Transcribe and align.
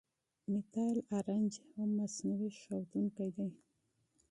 میتایل 0.51 0.97
آرنج 1.17 1.51
هم 1.75 1.89
مصنوعي 1.99 2.49
ښودونکی 2.59 3.29
دی. 3.37 3.49